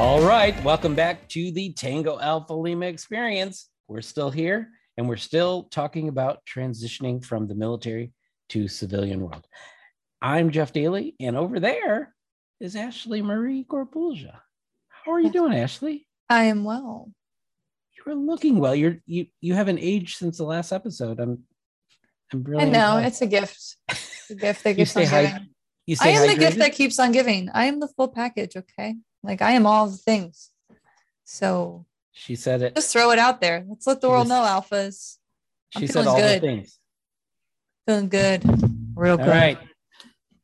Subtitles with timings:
[0.00, 3.68] All right, welcome back to the Tango Alpha Lima experience.
[3.86, 8.14] We're still here and we're still talking about transitioning from the military
[8.48, 9.46] to civilian world.
[10.22, 12.14] I'm Jeff Daly, and over there
[12.60, 14.40] is Ashley Marie Gorbulja.
[14.88, 16.06] How are you doing, Ashley?
[16.30, 17.12] I am well.
[17.94, 18.74] You're looking well.
[18.74, 21.20] You're you you haven't aged since the last episode.
[21.20, 21.44] I'm
[22.32, 23.76] I'm really I know it's a gift.
[24.30, 25.48] A gift that you keeps stay on giving.
[25.84, 27.50] You I am the gift that keeps on giving.
[27.52, 28.56] I am the full package.
[28.56, 30.50] Okay, like I am all the things.
[31.24, 32.74] So She said it.
[32.74, 33.64] just throw it out there.
[33.68, 34.42] Let's let the world just- know,
[34.76, 35.16] alphas.
[35.74, 36.42] I'm She said all good.
[36.42, 36.78] the things.
[37.86, 38.42] Feeling good,
[38.96, 39.28] real All good.
[39.28, 39.58] right.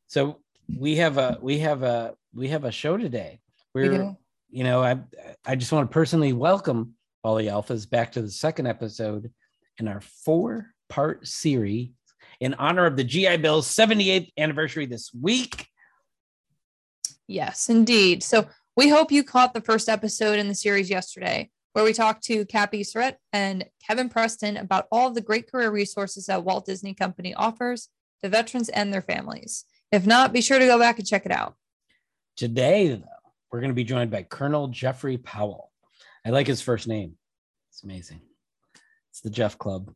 [0.07, 0.41] So
[0.77, 3.41] we have a we have a we have a show today.
[3.73, 4.17] We We're do.
[4.49, 4.99] you know I
[5.45, 9.31] I just want to personally welcome all the alphas back to the second episode
[9.79, 11.89] in our four part series
[12.39, 15.67] in honor of the GI Bill's 78th anniversary this week.
[17.27, 18.23] Yes, indeed.
[18.23, 18.47] So
[18.77, 22.45] we hope you caught the first episode in the series yesterday, where we talked to
[22.45, 27.33] Cappy Surratt and Kevin Preston about all the great career resources that Walt Disney Company
[27.33, 27.89] offers
[28.21, 29.65] to veterans and their families.
[29.91, 31.55] If not, be sure to go back and check it out.
[32.35, 33.03] Today, though,
[33.51, 35.71] we're going to be joined by Colonel Jeffrey Powell.
[36.23, 37.15] I like his first name.
[37.71, 38.21] It's amazing.
[39.17, 39.91] It's the Jeff Club.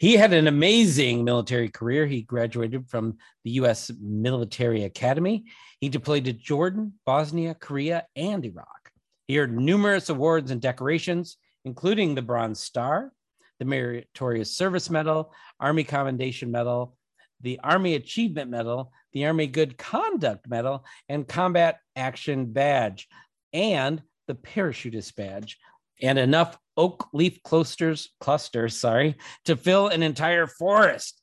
[0.00, 2.06] He had an amazing military career.
[2.06, 3.92] He graduated from the U.S.
[4.00, 5.44] Military Academy.
[5.78, 8.90] He deployed to Jordan, Bosnia, Korea, and Iraq.
[9.28, 13.12] He earned numerous awards and decorations, including the Bronze Star,
[13.60, 16.96] the Meritorious Service Medal, Army Commendation Medal,
[17.42, 23.06] the Army Achievement Medal, the Army Good Conduct Medal, and Combat Action Badge,
[23.52, 25.58] and the Parachutist Badge,
[26.02, 31.20] and enough oak leaf clusters, clusters, sorry, to fill an entire forest.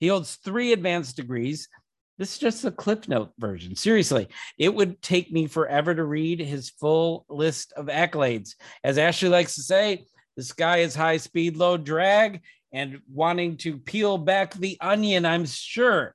[0.00, 1.68] He holds three advanced degrees.
[2.18, 3.74] This is just the Cliff Note version.
[3.74, 4.28] Seriously,
[4.58, 8.54] it would take me forever to read his full list of accolades.
[8.84, 10.04] As Ashley likes to say,
[10.36, 12.40] the sky is high speed, low drag,
[12.72, 16.14] and wanting to peel back the onion, I'm sure.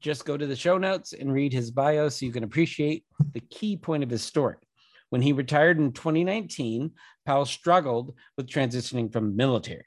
[0.00, 3.40] Just go to the show notes and read his bio so you can appreciate the
[3.40, 4.56] key point of his story.
[5.10, 6.92] When he retired in 2019,
[7.24, 9.86] Powell struggled with transitioning from military.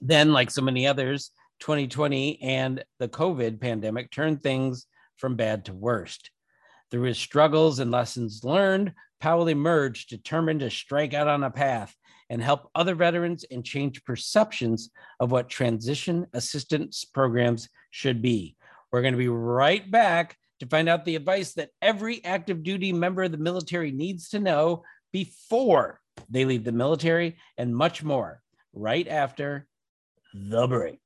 [0.00, 1.30] Then, like so many others,
[1.60, 4.86] 2020 and the COVID pandemic turned things
[5.16, 6.30] from bad to worst.
[6.90, 11.94] Through his struggles and lessons learned, Powell emerged determined to strike out on a path
[12.30, 18.56] and help other veterans and change perceptions of what transition assistance programs should be.
[18.92, 22.92] We're going to be right back to find out the advice that every active duty
[22.92, 24.82] member of the military needs to know
[25.12, 28.42] before they leave the military and much more
[28.72, 29.66] right after
[30.34, 31.00] the break.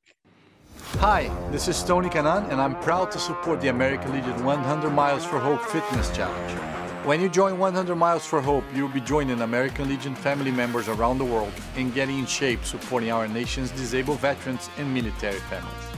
[0.98, 5.24] Hi, this is Tony Kanaan, and I'm proud to support the American Legion 100 Miles
[5.24, 6.58] for Hope Fitness Challenge.
[7.06, 11.19] When you join 100 Miles for Hope, you'll be joining American Legion family members around
[11.19, 15.91] the world and getting in shape supporting our nation's disabled veterans and military families.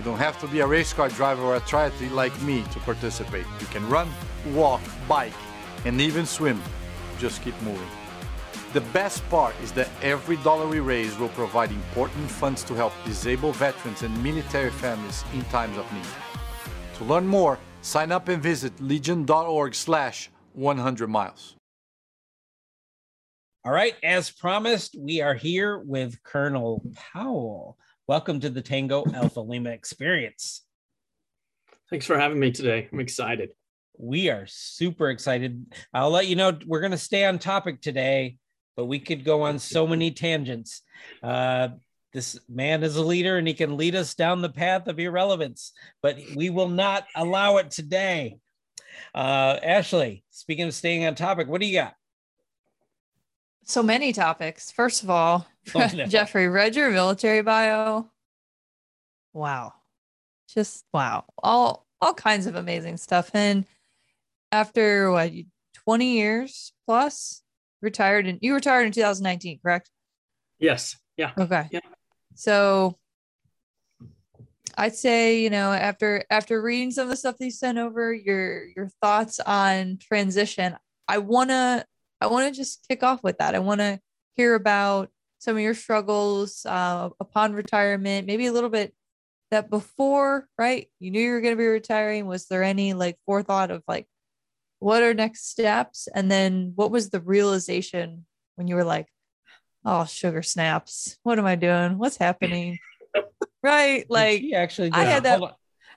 [0.00, 2.78] You don't have to be a race car driver or a triathlete like me to
[2.78, 3.44] participate.
[3.60, 4.08] You can run,
[4.54, 5.34] walk, bike,
[5.84, 6.58] and even swim.
[7.18, 7.86] Just keep moving.
[8.72, 12.94] The best part is that every dollar we raise will provide important funds to help
[13.04, 16.06] disabled veterans and military families in times of need.
[16.96, 21.56] To learn more, sign up and visit legion.org slash 100 miles.
[23.66, 27.76] All right, as promised, we are here with Colonel Powell.
[28.10, 30.62] Welcome to the Tango Alpha Lima experience.
[31.90, 32.88] Thanks for having me today.
[32.92, 33.52] I'm excited.
[33.98, 35.72] We are super excited.
[35.94, 38.38] I'll let you know we're going to stay on topic today,
[38.76, 40.82] but we could go on so many tangents.
[41.22, 41.68] Uh,
[42.12, 45.70] this man is a leader and he can lead us down the path of irrelevance,
[46.02, 48.38] but we will not allow it today.
[49.14, 51.94] Uh, Ashley, speaking of staying on topic, what do you got?
[53.70, 54.72] So many topics.
[54.72, 55.46] First of all,
[55.76, 56.06] Oh, no.
[56.06, 58.10] Jeffrey, read your military bio.
[59.32, 59.74] Wow.
[60.52, 61.24] Just wow.
[61.40, 63.30] All all kinds of amazing stuff.
[63.32, 63.64] And
[64.50, 65.44] after what you-
[65.84, 67.42] 20 years plus,
[67.80, 69.88] retired and you retired in 2019, correct?
[70.58, 70.96] Yes.
[71.16, 71.30] Yeah.
[71.38, 71.68] Okay.
[71.70, 71.80] Yeah.
[72.34, 72.98] So
[74.76, 78.12] I'd say, you know, after after reading some of the stuff that you sent over,
[78.12, 80.76] your your thoughts on transition,
[81.06, 81.84] I wanna
[82.20, 83.54] I want to just kick off with that.
[83.54, 84.00] I want to
[84.36, 88.94] hear about some of your struggles uh, upon retirement, maybe a little bit
[89.50, 90.88] that before, right?
[90.98, 92.26] You knew you were going to be retiring.
[92.26, 94.06] Was there any like forethought of like,
[94.78, 96.08] what are next steps?
[96.14, 98.26] And then what was the realization
[98.56, 99.08] when you were like,
[99.84, 101.18] oh, sugar snaps.
[101.22, 101.98] What am I doing?
[101.98, 102.78] What's happening?
[103.62, 104.04] right.
[104.08, 105.40] Like, she actually, I had that-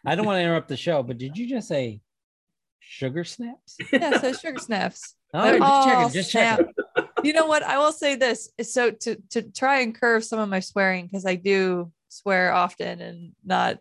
[0.06, 2.02] I don't want to interrupt the show, but did you just say
[2.80, 3.78] sugar snaps?
[3.92, 5.16] yeah, so sugar snaps.
[5.34, 6.74] Oh, oh, just Oh, checking, just checking.
[7.24, 7.64] you know what?
[7.64, 8.50] I will say this.
[8.62, 13.02] So to to try and curve some of my swearing because I do swear often
[13.02, 13.80] and not.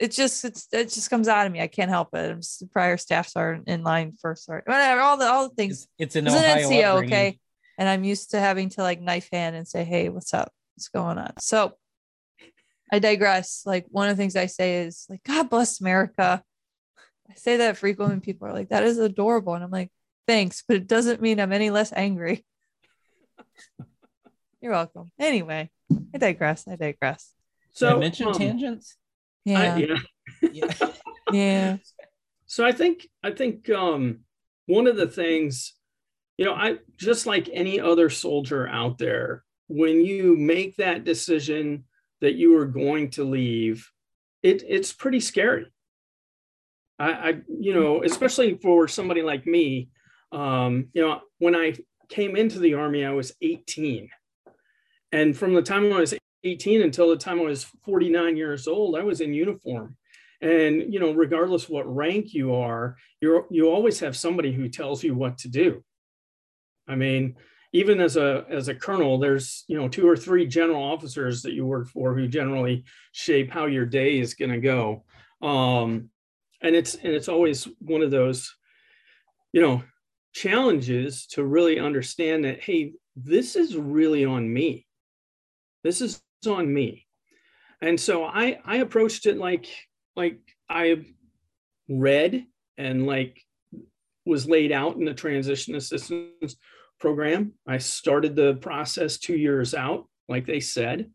[0.00, 1.60] It just it's it just comes out of me.
[1.60, 2.30] I can't help it.
[2.30, 4.62] I'm just, prior staffs are in line for sorry.
[4.64, 5.00] Whatever.
[5.00, 5.88] All the all the things.
[5.98, 7.12] It's, it's an It's an NCO, upbringing.
[7.12, 7.38] okay.
[7.78, 10.52] And I'm used to having to like knife hand and say, "Hey, what's up?
[10.76, 11.72] What's going on?" So
[12.92, 13.62] I digress.
[13.66, 16.44] Like one of the things I say is like, "God bless America."
[17.30, 18.14] I say that frequently.
[18.14, 19.90] and People are like, "That is adorable," and I'm like,
[20.28, 22.44] "Thanks," but it doesn't mean I'm any less angry.
[24.60, 25.10] You're welcome.
[25.18, 25.70] Anyway,
[26.14, 26.68] I digress.
[26.68, 27.32] I digress.
[27.76, 28.96] Did I So mention um, tangents.
[29.44, 29.96] Yeah, I, yeah.
[30.52, 30.90] Yeah.
[31.32, 31.76] yeah.
[32.46, 34.20] So I think I think um,
[34.66, 35.74] one of the things,
[36.36, 41.84] you know, I just like any other soldier out there, when you make that decision
[42.20, 43.90] that you are going to leave,
[44.42, 45.72] it it's pretty scary.
[46.98, 49.88] I, I you know, especially for somebody like me,
[50.32, 51.74] um, you know, when I
[52.08, 54.08] came into the army, I was 18,
[55.12, 56.14] and from the time I was
[56.44, 59.96] 18 until the time I was 49 years old, I was in uniform.
[60.40, 65.02] And you know regardless what rank you are you're you always have somebody who tells
[65.02, 65.82] you what to do.
[66.86, 67.34] I mean
[67.72, 71.54] even as a as a colonel there's you know two or three general officers that
[71.54, 75.04] you work for who generally shape how your day is going to go.
[75.42, 76.10] Um
[76.62, 78.54] and it's and it's always one of those
[79.52, 79.82] you know
[80.42, 84.86] challenges to really understand that hey this is really on me
[85.84, 87.06] this is on me
[87.80, 89.66] and so i i approached it like
[90.18, 91.06] like I
[91.88, 92.44] read
[92.76, 93.40] and like
[94.26, 96.56] was laid out in the transition assistance
[97.00, 97.52] program.
[97.66, 101.10] I started the process two years out, like they said.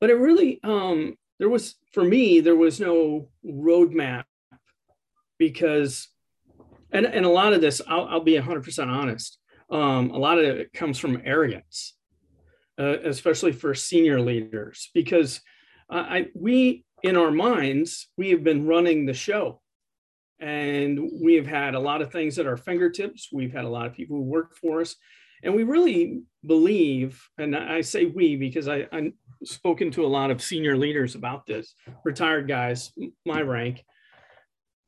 [0.00, 4.24] But it really, um, there was, for me, there was no roadmap
[5.38, 6.08] because,
[6.92, 9.38] and, and a lot of this, I'll, I'll be 100% honest,
[9.70, 11.94] um, a lot of it comes from arrogance,
[12.78, 15.40] uh, especially for senior leaders, because
[15.90, 19.60] uh, I, we, in our minds, we have been running the show.
[20.40, 23.28] And we have had a lot of things at our fingertips.
[23.32, 24.94] We've had a lot of people who work for us.
[25.42, 29.12] And we really believe, and I say we because I, I've
[29.44, 31.74] spoken to a lot of senior leaders about this,
[32.04, 32.92] retired guys,
[33.26, 33.84] my rank.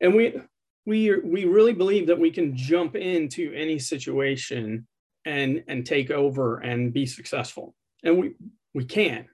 [0.00, 0.40] And we
[0.86, 4.86] we we really believe that we can jump into any situation
[5.24, 7.74] and and take over and be successful.
[8.02, 8.34] And we
[8.74, 9.28] we can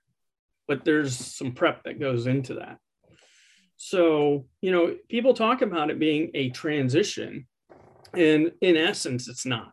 [0.66, 2.78] but there's some prep that goes into that.
[3.76, 7.46] So, you know, people talk about it being a transition,
[8.14, 9.72] and in essence, it's not.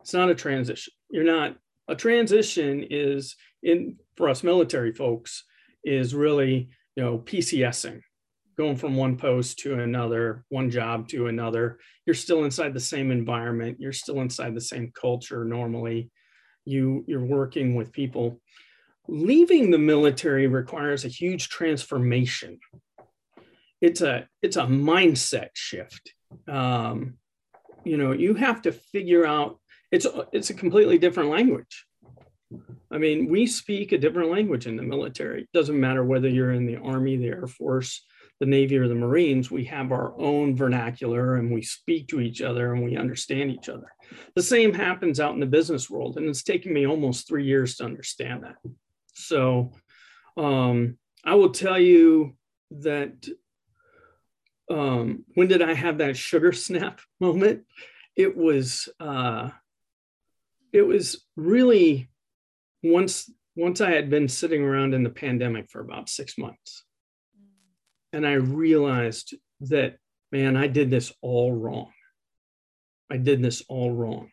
[0.00, 0.92] It's not a transition.
[1.10, 1.56] You're not,
[1.88, 5.44] a transition is in, for us military folks,
[5.84, 8.02] is really, you know, PCSing,
[8.62, 11.78] going from one post to another, one job to another.
[12.06, 16.10] You're still inside the same environment, you're still inside the same culture normally.
[16.64, 18.40] You, you're working with people.
[19.08, 22.60] Leaving the military requires a huge transformation.
[23.80, 26.14] It's a it's a mindset shift.
[26.46, 27.14] Um,
[27.84, 29.58] you know you have to figure out
[29.90, 31.84] it's it's a completely different language.
[32.92, 35.42] I mean we speak a different language in the military.
[35.42, 38.06] It doesn't matter whether you're in the army the air force
[38.42, 42.42] the navy or the marines we have our own vernacular and we speak to each
[42.42, 43.86] other and we understand each other.
[44.34, 47.76] The same happens out in the business world and it's taken me almost three years
[47.76, 48.56] to understand that.
[49.14, 49.74] So
[50.36, 52.36] um, I will tell you
[52.72, 53.28] that
[54.68, 57.62] um, when did I have that sugar snap moment?
[58.16, 59.50] It was uh,
[60.72, 62.10] it was really
[62.82, 66.82] once once I had been sitting around in the pandemic for about six months,
[68.12, 69.98] and I realized that
[70.32, 71.92] man, I did this all wrong.
[73.10, 74.30] I did this all wrong.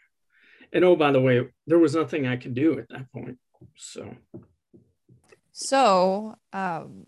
[0.71, 3.37] And oh, by the way, there was nothing I could do at that point.
[3.75, 4.15] So
[5.51, 7.05] So, um,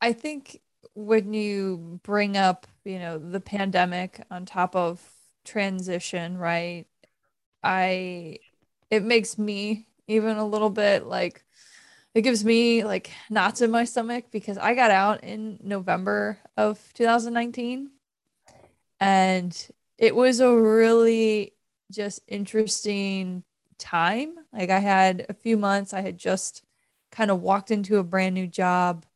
[0.00, 0.60] I think
[0.94, 5.02] when you bring up, you know, the pandemic on top of
[5.44, 6.86] transition, right?
[7.62, 8.38] I,
[8.90, 11.44] it makes me even a little bit like,
[12.14, 16.80] it gives me like knots in my stomach because I got out in November of
[16.94, 17.90] 2019
[18.98, 21.54] and it was a really
[21.90, 23.44] just interesting
[23.78, 24.34] time.
[24.52, 26.64] Like I had a few months, I had just
[27.12, 29.06] kind of walked into a brand new job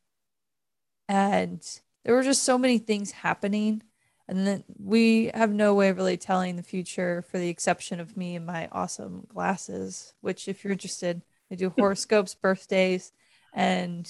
[1.08, 1.60] and
[2.04, 3.82] there were just so many things happening.
[4.26, 8.16] And then we have no way of really telling the future for the exception of
[8.16, 11.22] me and my awesome glasses, which if you're interested,
[11.54, 13.12] I do horoscopes, birthdays,
[13.54, 14.04] and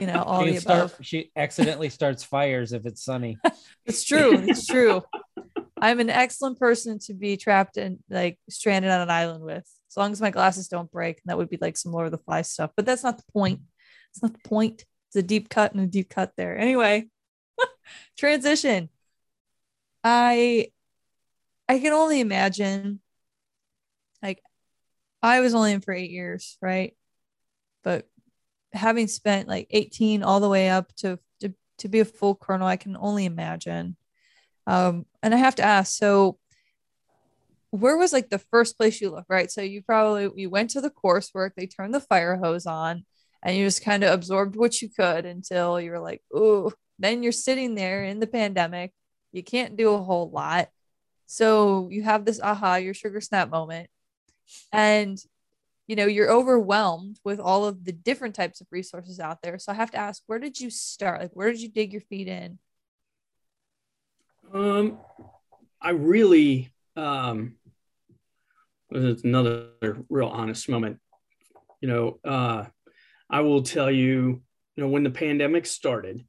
[0.00, 0.96] you know, all She the start- above.
[1.02, 3.36] she accidentally starts fires if it's sunny.
[3.84, 4.38] It's true.
[4.38, 5.02] It's true.
[5.80, 9.96] I'm an excellent person to be trapped and like stranded on an island with, as
[9.96, 11.16] long as my glasses don't break.
[11.18, 12.70] And that would be like some Lord of the Flies stuff.
[12.76, 13.60] But that's not the point.
[14.10, 14.84] It's not the point.
[15.08, 16.56] It's a deep cut and a deep cut there.
[16.56, 17.08] Anyway,
[18.18, 18.88] transition.
[20.02, 20.68] I
[21.68, 23.00] I can only imagine.
[25.22, 26.96] I was only in for eight years, right?
[27.82, 28.08] But
[28.72, 32.66] having spent like 18 all the way up to to, to be a full colonel,
[32.66, 33.96] I can only imagine.
[34.66, 36.38] Um, and I have to ask, so
[37.70, 39.50] where was like the first place you looked, right?
[39.50, 43.04] So you probably you went to the coursework, they turned the fire hose on,
[43.42, 47.22] and you just kind of absorbed what you could until you were like, ooh, then
[47.22, 48.92] you're sitting there in the pandemic.
[49.32, 50.68] You can't do a whole lot.
[51.26, 53.90] So you have this aha, your sugar snap moment.
[54.72, 55.18] And
[55.88, 59.58] you know, you're overwhelmed with all of the different types of resources out there.
[59.58, 61.20] So I have to ask, where did you start?
[61.22, 62.58] Like, where did you dig your feet in?
[64.52, 64.98] Um,
[65.80, 67.54] I really, um,
[68.92, 69.68] is another
[70.10, 70.98] real honest moment.
[71.80, 72.66] You know, uh,
[73.30, 74.42] I will tell you,
[74.76, 76.24] you know, when the pandemic started,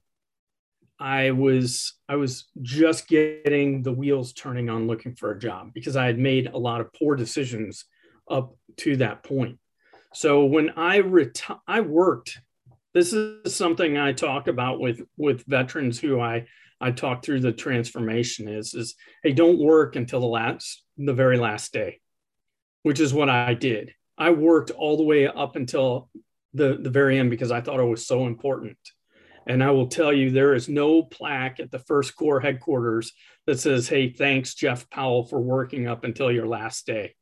[1.00, 5.96] I was I was just getting the wheels turning on looking for a job because
[5.96, 7.86] I had made a lot of poor decisions
[8.30, 9.60] up to that point.
[10.14, 12.40] So when I reti- I worked.
[12.92, 16.48] This is something I talk about with with veterans who I
[16.82, 21.38] I talk through the transformation is is hey don't work until the last the very
[21.38, 22.00] last day,
[22.82, 23.94] which is what I did.
[24.18, 26.10] I worked all the way up until
[26.54, 28.78] the the very end because I thought it was so important.
[29.48, 33.14] And I will tell you, there is no plaque at the First Corps headquarters
[33.46, 37.16] that says, "Hey, thanks Jeff Powell for working up until your last day."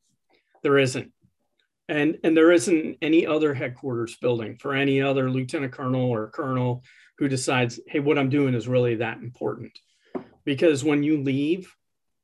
[0.68, 1.14] There isn't,
[1.88, 6.84] and and there isn't any other headquarters building for any other lieutenant colonel or colonel
[7.20, 9.72] who decides, hey, what I'm doing is really that important.
[10.44, 11.74] Because when you leave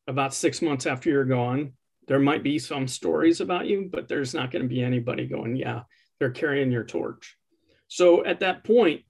[0.10, 1.72] about six months after you're gone,
[2.10, 5.56] there might be some stories about you, but there's not going to be anybody going,
[5.56, 5.84] yeah,
[6.20, 7.38] they're carrying your torch.
[7.88, 9.04] So at that point,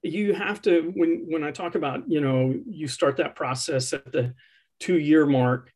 [0.00, 4.10] you have to, when, when I talk about, you know, you start that process at
[4.10, 4.32] the
[4.80, 5.70] two year mark,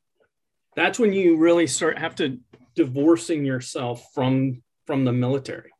[0.75, 2.39] that's when you really start have to
[2.75, 5.71] divorcing yourself from from the military.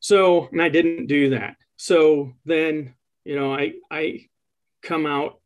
[0.00, 1.56] So, and I didn't do that.
[1.76, 2.94] So then,
[3.24, 4.26] you know, I I
[4.82, 5.40] come out.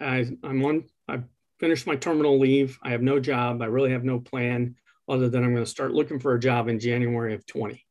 [0.00, 0.84] I I'm on.
[1.08, 1.20] I
[1.58, 2.78] finished my terminal leave.
[2.82, 3.62] I have no job.
[3.62, 4.76] I really have no plan
[5.08, 7.84] other than I'm going to start looking for a job in January of 20.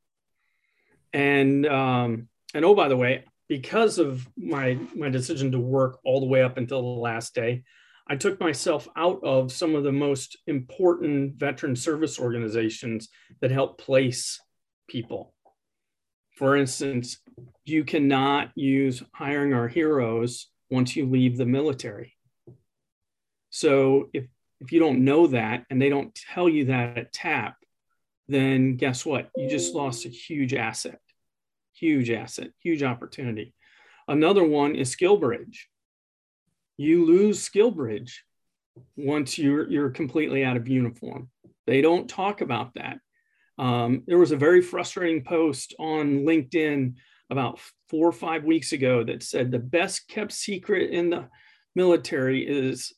[1.13, 6.19] And um, and oh, by the way, because of my my decision to work all
[6.19, 7.63] the way up until the last day,
[8.09, 13.09] I took myself out of some of the most important veteran service organizations
[13.41, 14.39] that help place
[14.87, 15.33] people.
[16.37, 17.19] For instance,
[17.65, 22.13] you cannot use hiring our heroes once you leave the military.
[23.49, 24.25] So if,
[24.61, 27.55] if you don't know that and they don't tell you that at TAP,
[28.27, 29.29] then guess what?
[29.35, 30.99] You just lost a huge asset,
[31.73, 33.53] huge asset, huge opportunity.
[34.07, 35.57] Another one is SkillBridge.
[36.77, 38.11] You lose SkillBridge
[38.95, 41.29] once you're, you're completely out of uniform.
[41.65, 42.99] They don't talk about that.
[43.57, 46.93] Um, there was a very frustrating post on LinkedIn
[47.29, 51.27] about four or five weeks ago that said the best kept secret in the
[51.75, 52.93] military is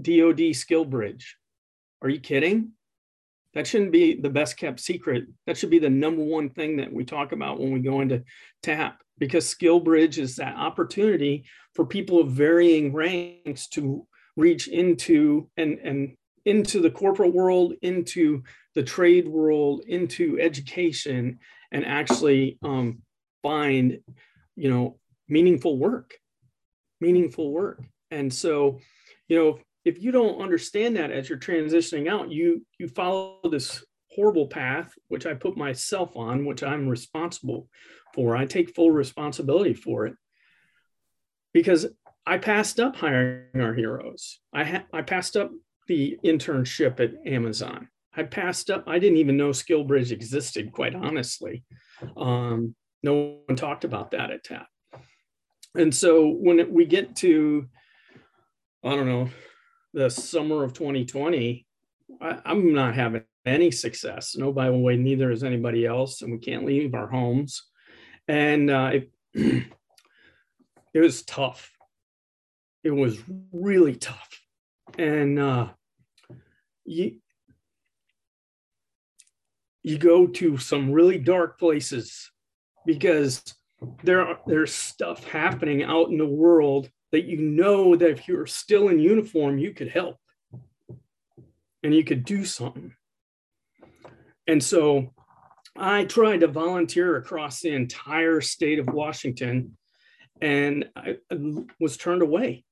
[0.00, 1.24] DoD SkillBridge.
[2.02, 2.72] Are you kidding?
[3.54, 5.24] That shouldn't be the best kept secret.
[5.46, 8.24] That should be the number one thing that we talk about when we go into
[8.62, 11.44] TAP because SkillBridge is that opportunity
[11.74, 14.06] for people of varying ranks to
[14.36, 18.42] reach into and, and into the corporate world, into
[18.74, 21.38] the trade world, into education,
[21.72, 23.02] and actually um,
[23.42, 23.98] find,
[24.56, 24.98] you know,
[25.28, 26.14] meaningful work,
[27.00, 27.82] meaningful work.
[28.10, 28.78] And so,
[29.28, 33.84] you know, if you don't understand that as you're transitioning out, you you follow this
[34.10, 37.68] horrible path, which I put myself on, which I'm responsible
[38.14, 38.36] for.
[38.36, 40.14] I take full responsibility for it
[41.52, 41.86] because
[42.26, 44.38] I passed up hiring our heroes.
[44.52, 45.50] I ha- I passed up
[45.86, 47.88] the internship at Amazon.
[48.14, 48.84] I passed up.
[48.86, 50.72] I didn't even know SkillBridge existed.
[50.72, 51.64] Quite honestly,
[52.16, 54.66] um, no one talked about that at TAP.
[55.74, 57.66] And so when it, we get to,
[58.84, 59.30] I don't know,
[59.94, 61.66] the summer of 2020,
[62.20, 64.36] I, I'm not having any success.
[64.36, 67.62] No, by the way, neither is anybody else, and we can't leave our homes.
[68.28, 69.10] And uh, it,
[70.94, 71.72] it was tough.
[72.84, 73.18] It was
[73.52, 74.40] really tough,
[74.96, 75.68] and uh,
[76.84, 77.16] you
[79.82, 82.30] you go to some really dark places
[82.86, 83.42] because
[84.02, 88.46] there are, there's stuff happening out in the world that you know that if you're
[88.46, 90.16] still in uniform, you could help
[91.82, 92.94] and you could do something.
[94.46, 95.12] And so
[95.80, 99.76] I tried to volunteer across the entire state of Washington
[100.40, 101.18] and I
[101.78, 102.64] was turned away.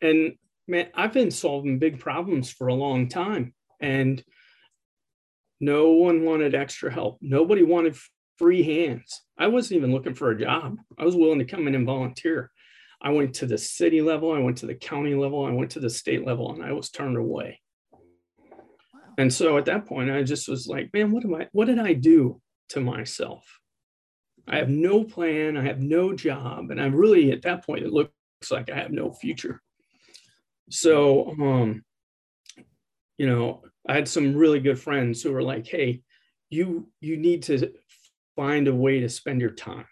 [0.00, 0.34] And
[0.66, 4.22] man, I've been solving big problems for a long time and
[5.60, 7.18] no one wanted extra help.
[7.20, 7.96] Nobody wanted
[8.36, 9.22] free hands.
[9.38, 10.76] I wasn't even looking for a job.
[10.98, 12.50] I was willing to come in and volunteer.
[13.00, 15.80] I went to the city level, I went to the county level, I went to
[15.80, 17.60] the state level, and I was turned away.
[19.18, 21.78] And so at that point, I just was like, man, what am I, what did
[21.78, 23.44] I do to myself?
[24.46, 27.92] I have no plan, I have no job, and I'm really at that point, it
[27.92, 28.12] looks
[28.50, 29.60] like I have no future.
[30.70, 31.84] So um,
[33.18, 36.02] you know, I had some really good friends who were like, hey,
[36.48, 37.72] you you need to
[38.36, 39.86] find a way to spend your time.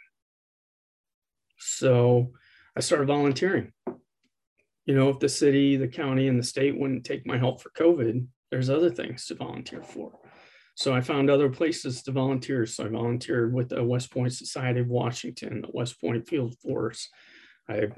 [1.59, 2.33] So
[2.76, 3.73] I started volunteering.
[4.87, 7.71] You know, if the city, the county, and the state wouldn't take my help for
[7.71, 10.12] COVID, there's other things to volunteer for.
[10.75, 12.67] So I found other places to volunteer.
[12.67, 17.09] So I volunteered with the West Point Society of Washington, the West Point Field Force.
[17.69, 17.88] I,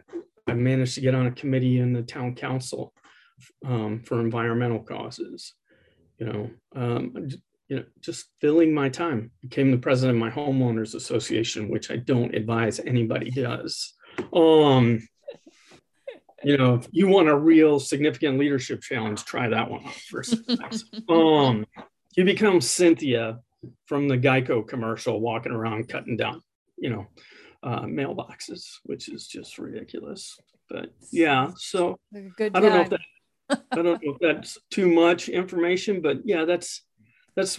[0.46, 2.92] I managed to get on a committee in the town council
[3.66, 5.54] um, for environmental causes.
[6.18, 7.28] You know, um,
[7.68, 9.32] you know, just filling my time.
[9.42, 13.94] Became the president of my homeowners association, which I don't advise anybody does.
[14.32, 15.00] Um,
[16.44, 20.36] you know, if you want a real significant leadership challenge, try that one first.
[21.08, 21.66] um,
[22.16, 23.40] you become Cynthia
[23.86, 26.42] from the Geico commercial, walking around cutting down,
[26.76, 27.06] you know,
[27.62, 30.38] uh, mailboxes, which is just ridiculous.
[30.70, 31.98] But yeah, so
[32.36, 33.00] Good I don't know if that
[33.72, 36.82] I don't know if that's too much information, but yeah, that's
[37.34, 37.58] that's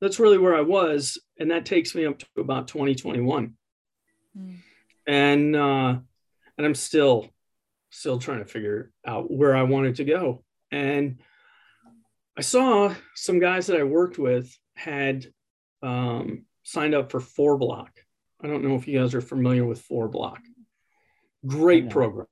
[0.00, 3.54] that's really where I was, and that takes me up to about 2021,
[4.36, 4.56] mm.
[5.06, 5.98] and uh,
[6.58, 7.28] and I'm still
[7.90, 11.18] still trying to figure out where I wanted to go, and
[12.36, 15.26] I saw some guys that I worked with had
[15.82, 17.90] um, signed up for Four Block.
[18.42, 20.40] I don't know if you guys are familiar with Four Block.
[21.46, 22.28] Great program.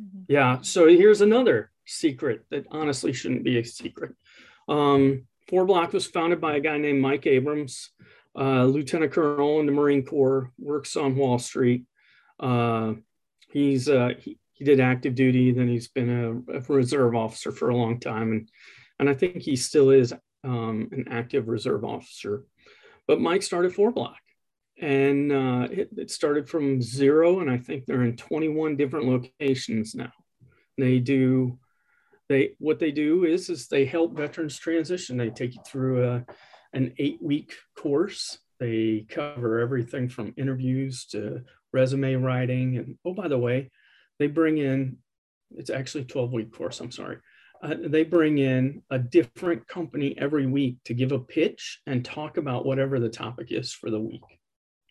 [0.00, 0.22] Mm-hmm.
[0.28, 0.58] Yeah.
[0.62, 4.14] So here's another secret that honestly shouldn't be a secret.
[4.68, 7.90] Um, Four Block was founded by a guy named Mike Abrams,
[8.38, 11.84] uh, Lieutenant Colonel in the Marine Corps, works on Wall Street.
[12.40, 12.94] Uh,
[13.50, 17.70] he's uh, he, he, did active duty, then he's been a, a, reserve officer for
[17.70, 18.50] a long time, and
[18.98, 20.12] and I think he still is
[20.44, 22.44] um, an active reserve officer.
[23.06, 24.18] But Mike started Four Block,
[24.80, 29.94] and uh, it, it started from zero, and I think they're in 21 different locations
[29.94, 30.12] now.
[30.76, 31.58] They do
[32.28, 35.16] they what they do is is they help veterans transition.
[35.16, 36.26] They take you through a,
[36.72, 38.38] an eight week course.
[38.60, 41.42] They cover everything from interviews to
[41.72, 42.76] resume writing.
[42.76, 43.70] And oh, by the way,
[44.18, 44.98] they bring in
[45.56, 46.80] it's actually a 12 week course.
[46.80, 47.18] I'm sorry.
[47.62, 52.36] Uh, they bring in a different company every week to give a pitch and talk
[52.36, 54.22] about whatever the topic is for the week.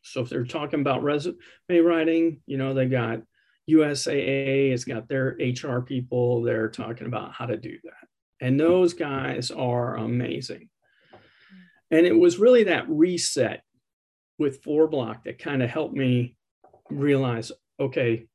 [0.03, 1.37] So if they're talking about resume
[1.69, 3.21] writing, you know, they got
[3.69, 6.41] USAA has got their HR people.
[6.41, 8.07] They're talking about how to do that.
[8.39, 10.69] And those guys are amazing.
[11.91, 13.63] And it was really that reset
[14.37, 16.35] with Four Block that kind of helped me
[16.89, 18.27] realize okay,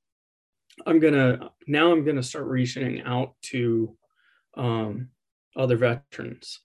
[0.87, 3.97] I'm to now I'm to start reaching out to
[4.57, 5.09] um,
[5.57, 6.61] other veterans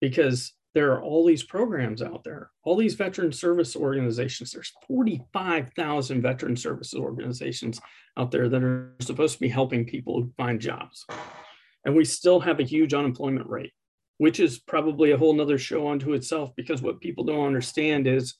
[0.00, 4.52] because there are all these programs out there, all these veteran service organizations.
[4.52, 7.78] There's 45,000 veteran services organizations
[8.16, 11.04] out there that are supposed to be helping people find jobs.
[11.84, 13.72] And we still have a huge unemployment rate,
[14.16, 18.34] which is probably a whole nother show unto itself because what people don't understand is,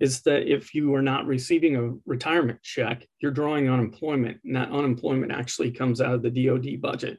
[0.00, 4.70] is that if you are not receiving a retirement check, you're drawing unemployment, and that
[4.70, 7.18] unemployment actually comes out of the DoD budget.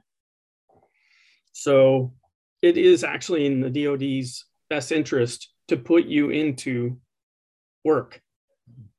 [1.53, 2.13] So
[2.61, 6.97] it is actually in the DoD's best interest to put you into
[7.83, 8.21] work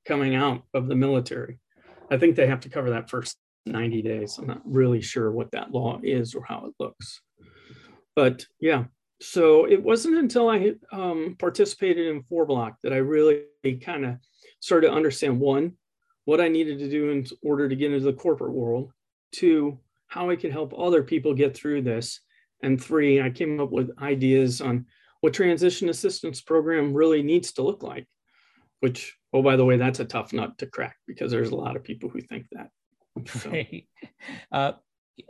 [0.06, 1.58] coming out of the military.
[2.10, 4.38] I think they have to cover that first 90 days.
[4.38, 7.20] I'm not really sure what that law is or how it looks.
[8.14, 8.84] But yeah,
[9.24, 13.44] so it wasn't until I um, participated in Four Block that I really
[13.82, 14.16] kind of
[14.60, 15.72] started to understand one,
[16.26, 18.92] what I needed to do in order to get into the corporate world,
[19.32, 22.20] two, how I could help other people get through this.
[22.62, 24.86] And three, I came up with ideas on
[25.22, 28.06] what transition assistance program really needs to look like,
[28.80, 31.76] which, oh, by the way, that's a tough nut to crack because there's a lot
[31.76, 32.68] of people who think that.
[33.26, 33.50] So.
[33.50, 33.88] Right.
[34.52, 34.72] Uh,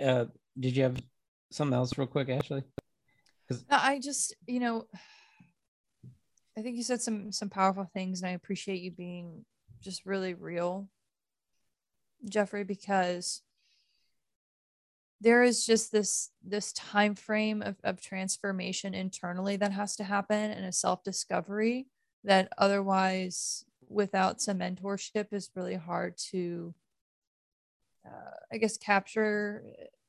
[0.02, 0.24] uh,
[0.58, 1.00] did you have
[1.52, 2.64] something else real quick, Ashley?
[3.70, 4.86] I just, you know,
[6.56, 9.44] I think you said some some powerful things, and I appreciate you being
[9.80, 10.88] just really real,
[12.28, 13.42] Jeffrey, because
[15.20, 20.50] there is just this this time frame of, of transformation internally that has to happen
[20.50, 21.86] and a self-discovery
[22.24, 26.74] that otherwise without some mentorship is really hard to
[28.06, 29.64] uh, i guess capture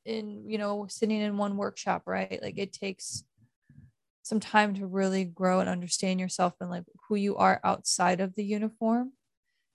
[0.06, 2.38] in you know sitting in one workshop right?
[2.42, 3.24] Like it takes
[4.22, 8.34] some time to really grow and understand yourself and like who you are outside of
[8.34, 9.12] the uniform.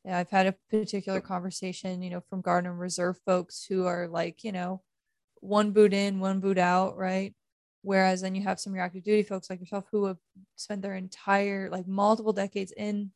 [0.05, 4.07] Yeah i've had a particular conversation you know from guard and reserve folks who are
[4.07, 4.81] like you know
[5.41, 7.33] one boot in one boot out right?
[7.83, 10.17] Whereas then you have some of your active duty folks like yourself who have
[10.55, 13.11] spent their entire like multiple decades in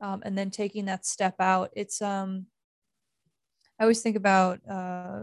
[0.00, 1.70] um, and then taking that step out.
[1.74, 2.46] It's um
[3.78, 5.22] i always think about uh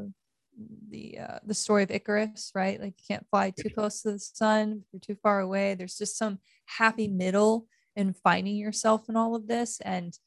[0.90, 2.80] the uh, the story of Icarus, right?
[2.80, 5.76] Like you can't fly too close to the sun, you're too far away.
[5.76, 10.18] There's just some happy middle in finding yourself in all of this, and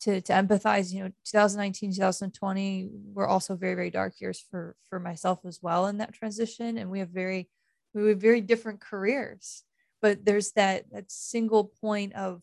[0.00, 0.92] to to empathize.
[0.92, 5.86] You know, 2019, 2020 were also very very dark years for for myself as well
[5.86, 7.48] in that transition, and we have very
[7.94, 9.62] we have very different careers,
[10.02, 12.42] but there's that that single point of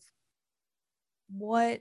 [1.28, 1.80] what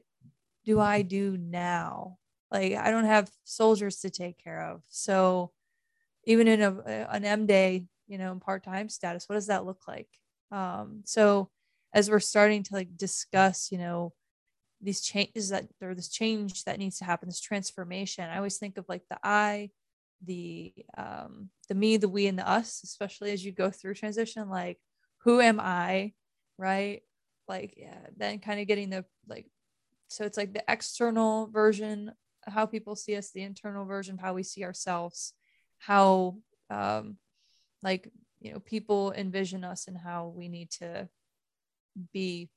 [0.65, 2.17] do I do now?
[2.53, 4.83] Like I don't have soldiers to take care of.
[4.89, 5.51] So
[6.25, 6.71] even in a
[7.11, 10.07] an M day, you know, part-time status, what does that look like?
[10.51, 11.49] Um, so
[11.93, 14.13] as we're starting to like discuss, you know,
[14.81, 18.77] these changes that or this change that needs to happen, this transformation, I always think
[18.77, 19.71] of like the I,
[20.25, 24.49] the um the me, the we, and the us, especially as you go through transition,
[24.49, 24.77] like
[25.23, 26.13] who am I?
[26.57, 27.01] Right.
[27.47, 29.47] Like, yeah, then kind of getting the like
[30.09, 32.11] so it's like the external version
[32.47, 35.33] how people see us, the internal version of how we see ourselves,
[35.77, 36.37] how
[36.69, 37.17] um,
[37.81, 41.07] like you know people envision us and how we need to
[42.11, 42.49] be.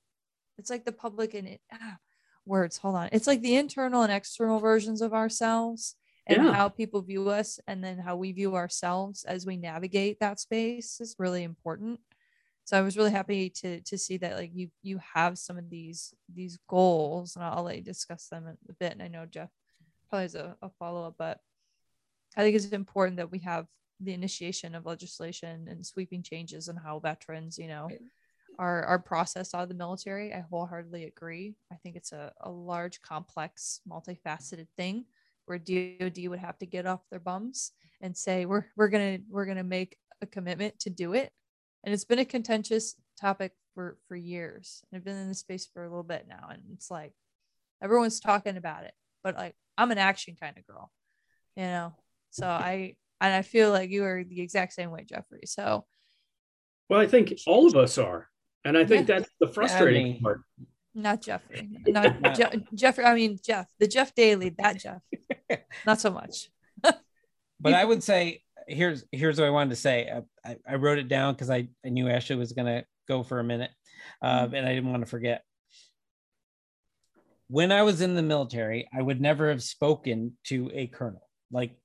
[0.59, 1.99] It's like the public and it, ah,
[2.47, 2.79] words.
[2.79, 3.09] Hold on.
[3.13, 5.97] It's like the internal and external versions of ourselves
[6.27, 6.53] and yeah.
[6.53, 11.01] how people view us and then how we view ourselves as we navigate that space
[11.01, 12.01] is really important
[12.65, 15.71] so i was really happy to to see that like you you have some of
[15.71, 19.27] these these goals and i'll, I'll let you discuss them a bit and i know
[19.27, 19.51] jeff
[20.09, 21.41] probably as a, a follow up, but
[22.37, 23.67] I think it's important that we have
[24.01, 27.89] the initiation of legislation and sweeping changes in how veterans, you know,
[28.59, 30.33] are, are processed out of the military.
[30.35, 31.57] I wholeheartedly agree.
[31.73, 35.07] I think it's a, a large, complex, multifaceted thing
[35.47, 39.25] where DOD would have to get off their bums and say, we're, we're going to,
[39.31, 41.33] we're going to make a commitment to do it.
[41.85, 44.83] And it's been a contentious topic for, for years.
[44.93, 46.49] I've been in the space for a little bit now.
[46.51, 47.13] And it's like,
[47.83, 48.93] everyone's talking about it,
[49.27, 50.89] but like, I'm an action kind of girl,
[51.57, 51.95] you know.
[52.31, 55.43] So I and I feel like you are the exact same way, Jeffrey.
[55.47, 55.85] So
[56.89, 58.29] well, I think all of us are.
[58.65, 59.19] And I think yeah.
[59.19, 60.41] that's the frustrating yeah, part.
[60.95, 61.69] Not Jeffrey.
[61.89, 63.05] Not Je- Jeffrey.
[63.05, 65.03] I mean Jeff, the Jeff Daly, that Jeff.
[65.85, 66.49] Not so much.
[67.61, 70.23] but I would say here's here's what I wanted to say.
[70.45, 73.45] I, I wrote it down because I, I knew Ashley was gonna go for a
[73.45, 73.73] minute.
[74.23, 74.55] Uh, mm-hmm.
[74.55, 75.43] and I didn't want to forget
[77.49, 81.29] when I was in the military, I would never have spoken to a colonel.
[81.51, 81.77] Like,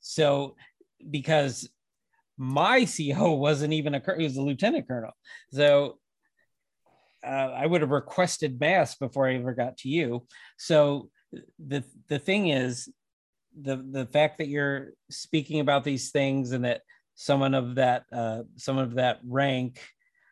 [0.00, 0.56] so
[1.10, 1.68] because
[2.36, 5.12] my CO wasn't even a colonel, he was a lieutenant colonel.
[5.52, 5.98] So
[7.24, 10.26] uh, I would have requested mast before I ever got to you.
[10.58, 11.10] So
[11.58, 12.88] the the thing is,
[13.58, 16.82] the the fact that you're speaking about these things and that
[17.14, 19.80] someone of that uh, someone of that rank,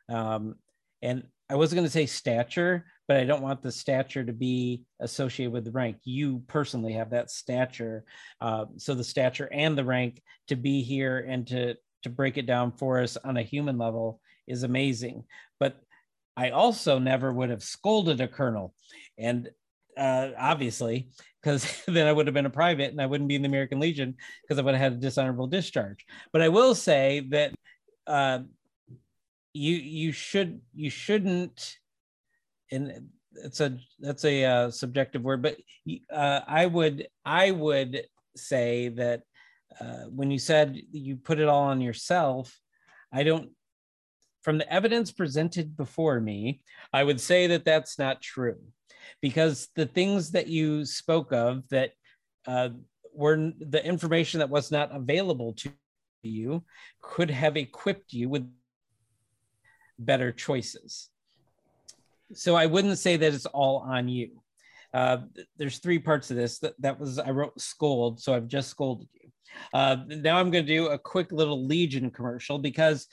[0.08, 0.56] um,
[1.00, 4.84] and I wasn't going to say stature, but I don't want the stature to be
[4.98, 5.98] associated with the rank.
[6.02, 8.06] You personally have that stature,
[8.40, 12.46] uh, so the stature and the rank to be here and to to break it
[12.46, 15.24] down for us on a human level is amazing.
[15.60, 15.78] But
[16.38, 18.72] I also never would have scolded a colonel,
[19.18, 19.50] and
[19.94, 21.10] uh, obviously,
[21.42, 23.78] because then I would have been a private and I wouldn't be in the American
[23.78, 26.06] Legion because I would have had a dishonorable discharge.
[26.32, 27.52] But I will say that
[28.06, 28.38] uh,
[29.52, 31.76] you you should you shouldn't
[32.72, 35.56] and it's a that's a uh, subjective word, but
[36.10, 38.04] uh, I would I would
[38.36, 39.22] say that
[39.80, 42.58] uh, when you said you put it all on yourself,
[43.12, 43.50] I don't.
[44.42, 48.58] From the evidence presented before me, I would say that that's not true,
[49.20, 51.92] because the things that you spoke of that
[52.48, 52.70] uh,
[53.14, 55.70] were the information that was not available to
[56.24, 56.64] you
[57.00, 58.50] could have equipped you with
[59.98, 61.08] better choices.
[62.34, 64.42] So I wouldn't say that it's all on you.
[64.94, 65.18] Uh,
[65.56, 66.58] there's three parts of this.
[66.58, 69.30] That, that was I wrote scold, so I've just scolded you.
[69.72, 73.06] Uh, now I'm going to do a quick little Legion commercial because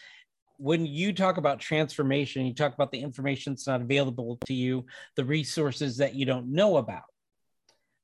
[0.58, 4.86] when you talk about transformation, you talk about the information that's not available to you,
[5.16, 7.04] the resources that you don't know about.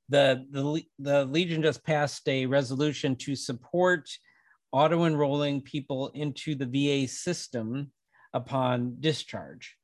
[0.07, 4.09] The, the, the Legion just passed a resolution to support
[4.71, 7.91] auto enrolling people into the VA system
[8.33, 9.75] upon discharge.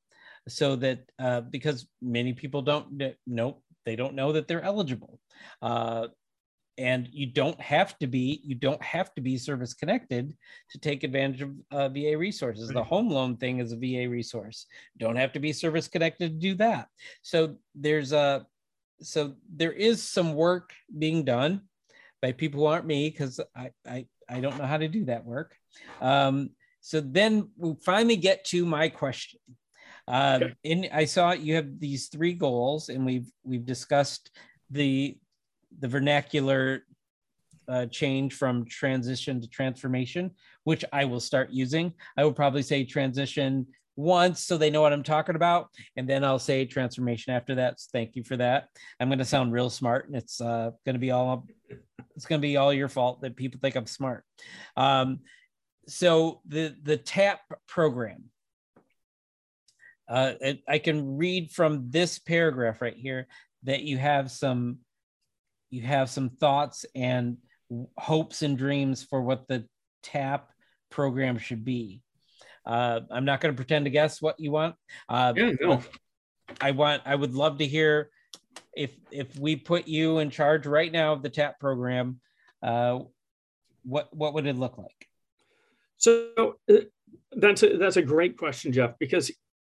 [0.48, 5.20] So that uh, because many people don't know, they don't know that they're eligible.
[5.62, 6.08] Uh,
[6.78, 10.34] and you don't have to be you don't have to be service connected
[10.72, 12.70] to take advantage of uh, va resources.
[12.70, 14.66] The home loan thing is a va resource.
[14.98, 16.88] Don't have to be service connected to do that.
[17.22, 18.48] So there's a
[19.02, 21.62] so there is some work being done
[22.22, 25.26] by people who aren't me because I, I i don't know how to do that
[25.26, 25.56] work.
[26.02, 29.40] Um, so then we finally get to my question
[30.08, 30.54] uh, okay.
[30.64, 34.32] in i saw you have these three goals and we've we've discussed
[34.70, 35.18] the
[35.80, 36.84] the vernacular
[37.68, 40.32] uh, change from transition to transformation,
[40.66, 41.94] which I will start using.
[42.18, 46.24] I will probably say transition once so they know what I'm talking about, and then
[46.24, 47.80] I'll say transformation after that.
[47.80, 48.68] So thank you for that.
[49.00, 51.48] I'm going to sound real smart, and it's uh, going to be all
[52.16, 54.26] it's going to be all your fault that people think I'm smart.
[54.76, 55.20] Um,
[55.88, 58.26] so the the TAP program.
[60.12, 63.28] Uh, it, I can read from this paragraph right here
[63.64, 64.80] that you have some
[65.70, 67.38] you have some thoughts and
[67.98, 69.66] hopes and dreams for what the
[70.04, 70.50] TAP
[70.90, 72.02] program should be.
[72.66, 74.76] Uh, I'm not going to pretend to guess what you want.
[75.08, 75.82] Uh, yeah, no.
[76.60, 77.04] I want.
[77.06, 78.10] I would love to hear
[78.76, 82.20] if if we put you in charge right now of the TAP program.
[82.62, 83.00] Uh,
[83.84, 85.08] what what would it look like?
[85.96, 86.74] So uh,
[87.32, 89.32] that's a, that's a great question, Jeff, because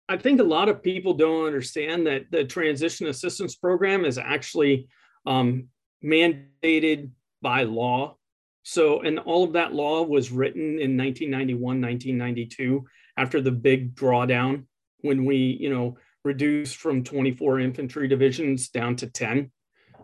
[0.09, 4.87] I think a lot of people don't understand that the transition assistance program is actually
[5.25, 5.67] um,
[6.03, 8.15] mandated by law.
[8.63, 12.85] So, and all of that law was written in 1991, 1992,
[13.17, 14.65] after the big drawdown
[15.01, 19.51] when we, you know, reduced from 24 infantry divisions down to 10,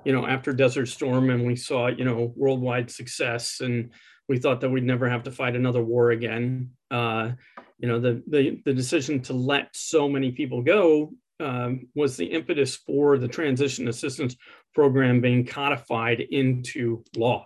[0.05, 3.91] you know, after Desert Storm, and we saw, you know, worldwide success, and
[4.27, 6.71] we thought that we'd never have to fight another war again.
[6.89, 7.31] Uh,
[7.83, 12.25] you know, the, the the decision to let so many people go um, was the
[12.25, 14.37] impetus for the transition assistance
[14.73, 17.45] program being codified into law.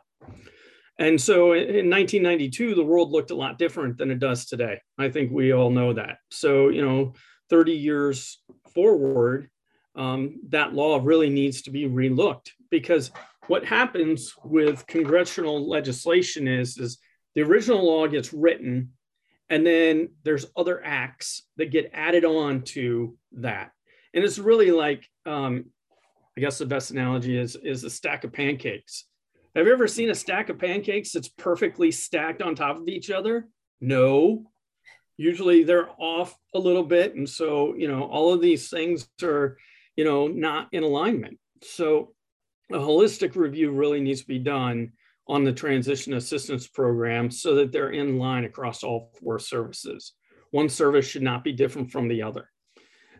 [0.99, 4.79] And so in 1992, the world looked a lot different than it does today.
[4.99, 6.17] I think we all know that.
[6.29, 7.13] So, you know,
[7.49, 8.39] 30 years
[8.75, 9.49] forward,
[9.95, 13.09] um, that law really needs to be relooked because
[13.47, 16.99] what happens with congressional legislation is, is
[17.33, 18.91] the original law gets written
[19.49, 23.71] and then there's other acts that get added on to that.
[24.13, 25.65] And it's really like um,
[26.37, 29.05] I guess the best analogy is is a stack of pancakes.
[29.55, 33.09] Have you ever seen a stack of pancakes that's perfectly stacked on top of each
[33.09, 33.47] other?
[33.81, 34.45] No.
[35.17, 37.15] Usually they're off a little bit.
[37.15, 39.57] And so, you know, all of these things are,
[39.95, 41.39] you know, not in alignment.
[41.63, 42.13] So
[42.71, 44.91] a holistic review really needs to be done
[45.27, 50.13] on the transition assistance program so that they're in line across all four services.
[50.51, 52.49] One service should not be different from the other.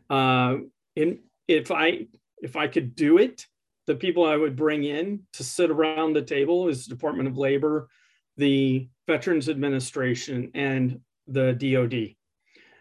[0.10, 0.58] Uh,
[0.96, 2.08] and if I
[2.40, 3.46] if I could do it,
[3.88, 7.90] the people I would bring in to sit around the table is Department of Labor,
[8.38, 12.16] the Veterans Administration, and the DoD.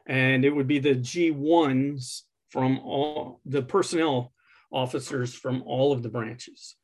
[0.06, 4.32] And it would be the G1s from all the personnel
[4.72, 6.76] officers from all of the branches.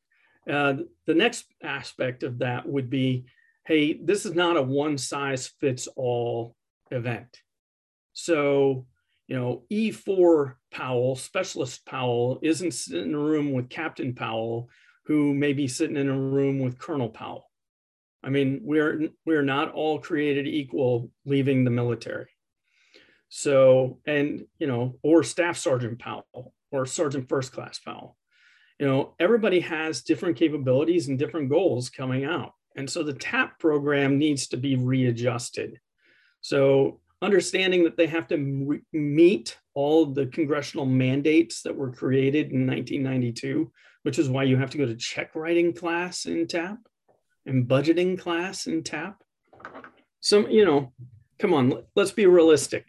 [0.50, 0.74] Uh,
[1.07, 3.24] the next aspect of that would be
[3.64, 6.57] hey, this is not a one size fits all
[6.90, 7.38] event.
[8.12, 8.87] So
[9.28, 14.68] you know, E4 Powell, Specialist Powell, isn't sitting in a room with Captain Powell,
[15.07, 17.48] who may be sitting in a room with Colonel Powell.
[18.22, 22.28] I mean, we're we're not all created equal leaving the military.
[23.28, 28.16] So, and you know, or Staff Sergeant Powell or Sergeant First Class Powell.
[28.82, 32.54] You know, everybody has different capabilities and different goals coming out.
[32.74, 35.78] And so the TAP program needs to be readjusted.
[36.40, 42.66] So understanding that they have to meet all the congressional mandates that were created in
[42.66, 43.70] 1992,
[44.02, 46.78] which is why you have to go to check writing class in TAP
[47.46, 49.22] and budgeting class in TAP.
[50.18, 50.92] Some, you know,
[51.38, 52.86] come on, let's be realistic.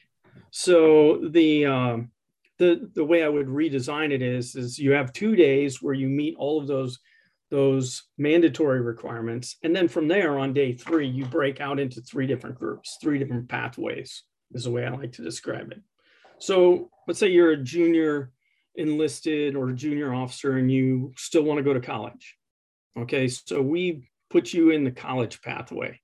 [0.49, 2.11] So the um,
[2.59, 6.07] the the way I would redesign it is is you have two days where you
[6.07, 6.99] meet all of those
[7.49, 9.57] those mandatory requirements.
[9.61, 13.19] And then from there on day three, you break out into three different groups, three
[13.19, 15.79] different pathways is the way I like to describe it.
[16.39, 18.31] So let's say you're a junior
[18.75, 22.35] enlisted or a junior officer and you still want to go to college.
[22.97, 25.99] Okay, so we put you in the college pathway.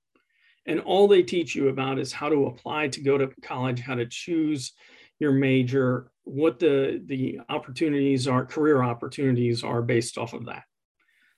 [0.66, 3.96] And all they teach you about is how to apply to go to college, how
[3.96, 4.72] to choose
[5.20, 10.64] your major, what the, the opportunities are, career opportunities are based off of that.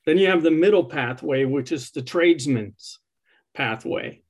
[0.07, 2.99] Then you have the middle pathway, which is the tradesman's
[3.55, 4.23] pathway.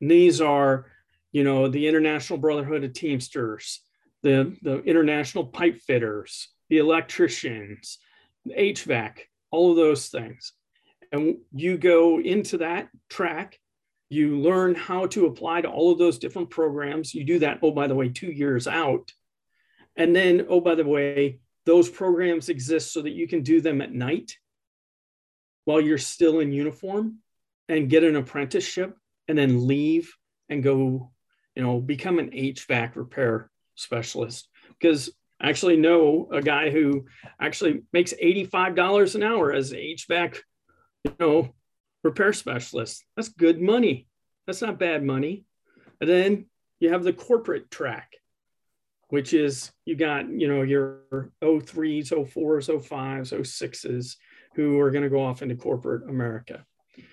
[0.00, 0.86] And these are,
[1.32, 3.80] you know, the International Brotherhood of Teamsters,
[4.22, 7.98] the, the International Pipe Fitters, the electricians,
[8.44, 9.18] the HVAC,
[9.50, 10.52] all of those things.
[11.12, 13.58] And you go into that track,
[14.08, 17.14] you learn how to apply to all of those different programs.
[17.14, 19.12] You do that, oh, by the way, two years out.
[19.96, 23.80] And then, oh, by the way, those programs exist so that you can do them
[23.80, 24.36] at night
[25.64, 27.18] while you're still in uniform
[27.68, 28.96] and get an apprenticeship
[29.28, 30.14] and then leave
[30.48, 31.10] and go,
[31.54, 34.48] you know, become an HVAC repair specialist.
[34.78, 37.06] Because I actually know a guy who
[37.40, 40.38] actually makes $85 an hour as HVAC,
[41.04, 41.54] you know,
[42.04, 43.04] repair specialist.
[43.16, 44.06] That's good money.
[44.46, 45.44] That's not bad money.
[46.00, 46.46] And then
[46.78, 48.12] you have the corporate track,
[49.08, 51.00] which is you got, you know, your
[51.42, 54.16] 03s, 04s, 05s, 06s,
[54.54, 56.64] who are going to go off into corporate America.
[56.96, 57.04] You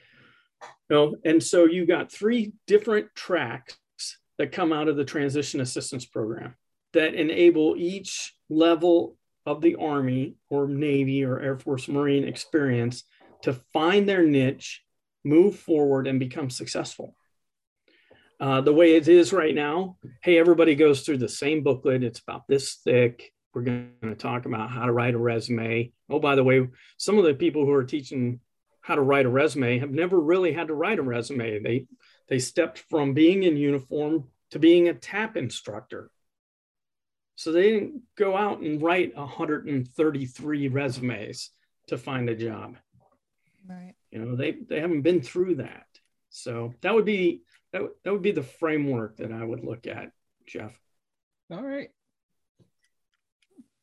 [0.89, 3.77] know, and so you got three different tracks
[4.37, 6.55] that come out of the transition assistance program
[6.93, 13.03] that enable each level of the Army or Navy or Air Force Marine experience
[13.43, 14.83] to find their niche,
[15.23, 17.15] move forward, and become successful.
[18.39, 22.03] Uh, the way it is right now, hey, everybody goes through the same booklet.
[22.03, 23.31] It's about this thick.
[23.53, 25.91] We're going to talk about how to write a resume.
[26.09, 28.39] Oh, by the way, some of the people who are teaching
[28.81, 31.61] how to write a resume have never really had to write a resume.
[31.61, 31.85] They
[32.29, 36.09] they stepped from being in uniform to being a tap instructor.
[37.35, 41.51] So they didn't go out and write 133 resumes
[41.87, 42.77] to find a job.
[43.67, 43.93] Right.
[44.11, 45.87] You know, they they haven't been through that.
[46.29, 47.43] So that would be
[47.73, 50.11] that, that would be the framework that I would look at,
[50.45, 50.77] Jeff.
[51.51, 51.89] All right.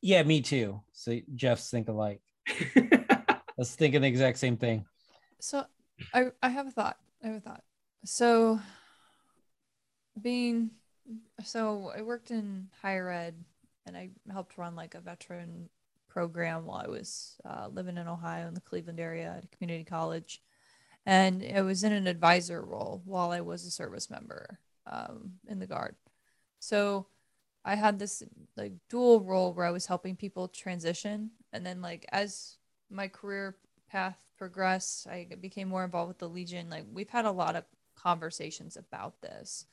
[0.00, 0.80] Yeah, me too.
[0.92, 2.20] So Jeff's think alike.
[3.58, 4.84] Let's think of the exact same thing.
[5.40, 5.64] So
[6.14, 6.98] I I have a thought.
[7.22, 7.62] I have a thought.
[8.04, 8.60] So
[10.20, 10.70] being
[11.44, 13.34] so I worked in higher ed
[13.86, 15.68] and I helped run like a veteran
[16.18, 19.84] program while I was uh, living in Ohio in the Cleveland area at a community
[19.84, 20.42] college.
[21.06, 25.60] And I was in an advisor role while I was a service member um, in
[25.60, 25.94] the Guard.
[26.58, 27.06] So
[27.64, 28.24] I had this
[28.56, 31.30] like dual role where I was helping people transition.
[31.52, 32.56] And then, like, as
[32.90, 33.54] my career
[33.88, 36.68] path progressed, I became more involved with the Legion.
[36.68, 37.62] Like, we've had a lot of
[37.94, 39.66] conversations about this.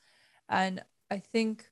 [0.48, 0.80] And
[1.10, 1.68] I think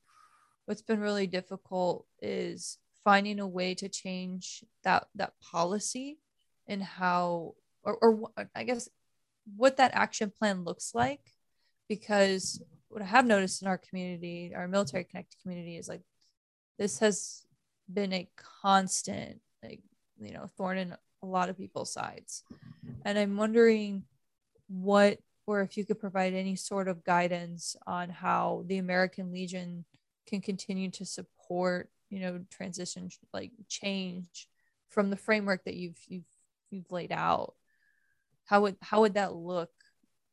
[0.67, 6.19] what's been really difficult is finding a way to change that that policy
[6.67, 8.89] and how or, or I guess
[9.57, 11.21] what that action plan looks like
[11.89, 16.03] because what I have noticed in our community, our military connected community is like
[16.79, 17.45] this has
[17.93, 18.29] been a
[18.63, 19.81] constant like
[20.19, 22.43] you know thorn in a lot of people's sides.
[23.05, 24.05] And I'm wondering
[24.69, 29.85] what or if you could provide any sort of guidance on how the American Legion
[30.27, 34.49] can continue to support you know transition like change
[34.89, 36.25] from the framework that you've you've
[36.71, 37.55] you've laid out
[38.47, 39.71] how would how would that look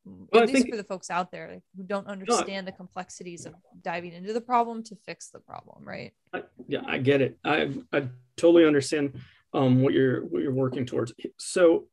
[0.04, 2.78] well, at least think, for the folks out there like, who don't understand no, the
[2.78, 6.13] complexities of diving into the problem to fix the problem right?
[6.34, 7.38] I, yeah i get it.
[7.44, 9.20] I i totally understand
[9.54, 11.13] um, what you're what you're working towards.
[11.38, 11.88] So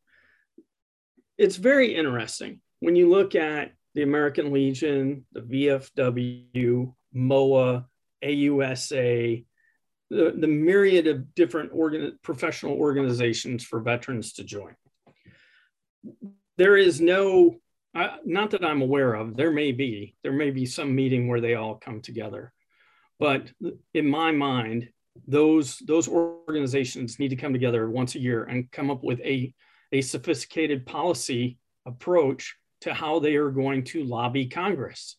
[1.37, 2.61] it's very interesting.
[2.81, 7.87] When you look at the american legion the vfw moa
[8.25, 9.45] ausa
[10.11, 14.75] the, the myriad of different organ, professional organizations for veterans to join.
[16.57, 17.57] There is no,
[17.95, 21.41] uh, not that I'm aware of, there may be, there may be some meeting where
[21.41, 22.53] they all come together.
[23.21, 23.51] But
[23.95, 24.89] in my mind,
[25.27, 29.53] those, those organizations need to come together once a year and come up with a,
[29.93, 35.17] a sophisticated policy approach to how they are going to lobby Congress.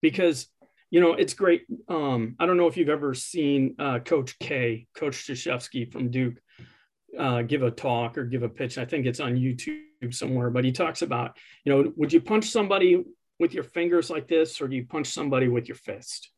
[0.00, 0.46] Because
[0.90, 1.62] you know, it's great.
[1.88, 6.38] Um, I don't know if you've ever seen uh, Coach K, Coach Krzyzewski from Duke,
[7.18, 8.76] uh, give a talk or give a pitch.
[8.76, 9.78] I think it's on YouTube
[10.10, 13.04] somewhere, but he talks about, you know, would you punch somebody
[13.38, 16.30] with your fingers like this or do you punch somebody with your fist?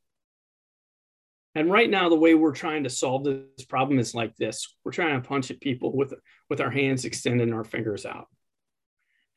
[1.55, 4.93] And right now, the way we're trying to solve this problem is like this: we're
[4.93, 6.15] trying to punch at people with
[6.49, 8.29] with our hands extended and our fingers out.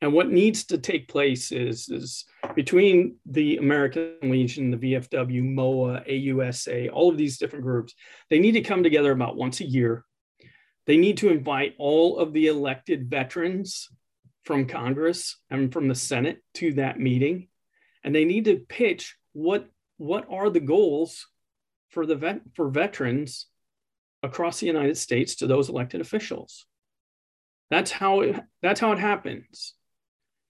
[0.02, 6.02] And what needs to take place is, is between the American Legion, the VFW, MOA,
[6.02, 7.94] AUSA, all of these different groups,
[8.28, 10.04] they need to come together about once a year.
[10.86, 13.88] They need to invite all of the elected veterans
[14.44, 17.48] from Congress and from the Senate to that meeting.
[18.04, 19.66] And they need to pitch what,
[19.96, 21.26] what are the goals
[21.88, 23.46] for the vet, for veterans
[24.22, 26.66] across the United States to those elected officials.
[27.70, 29.74] That's how it, that's how it happens.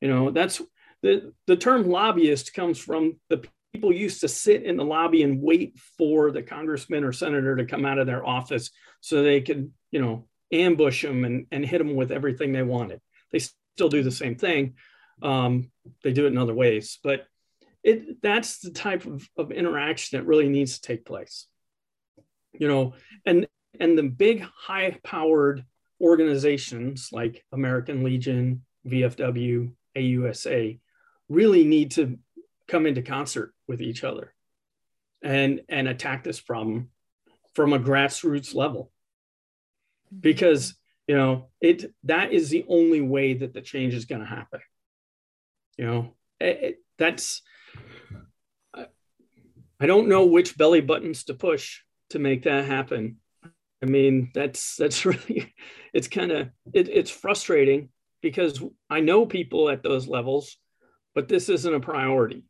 [0.01, 0.61] You know, that's
[1.03, 5.43] the, the term lobbyist comes from the people used to sit in the lobby and
[5.43, 8.71] wait for the congressman or senator to come out of their office
[9.01, 13.01] so they could, you know, ambush them and, and hit them with everything they wanted.
[13.33, 14.75] They still do the same thing.
[15.23, 15.71] Um,
[16.03, 17.27] they do it in other ways, but
[17.83, 21.47] it that's the type of, of interaction that really needs to take place.
[22.53, 22.95] You know,
[23.25, 23.47] and
[23.79, 25.65] and the big high powered
[26.01, 30.79] organizations like American Legion, VFW, AUSA
[31.29, 32.19] really need to
[32.69, 34.35] come into concert with each other
[35.23, 36.91] and and attack this problem
[37.55, 38.93] from a grassroots level.
[40.09, 40.21] Mm-hmm.
[40.21, 40.75] Because
[41.07, 44.61] you know it that is the only way that the change is going to happen.
[45.79, 47.43] You know it, it, that's
[49.79, 51.81] i don't know which belly buttons to push
[52.11, 53.17] to make that happen.
[53.83, 55.55] I mean that's that's really
[55.93, 57.91] it's kind of it, it's frustrating
[58.31, 58.61] because
[58.91, 60.57] I know people at those levels,
[61.15, 62.43] but this isn't a priority.